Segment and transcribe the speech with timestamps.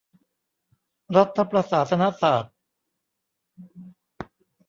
[1.15, 2.53] รัฐประศาสนศาสตร์